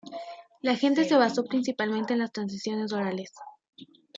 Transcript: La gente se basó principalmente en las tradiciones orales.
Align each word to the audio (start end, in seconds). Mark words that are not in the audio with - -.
La 0.63 0.75
gente 0.75 1.03
se 1.07 1.15
basó 1.15 1.45
principalmente 1.45 2.13
en 2.13 2.19
las 2.21 2.31
tradiciones 2.31 2.91
orales. 2.91 3.33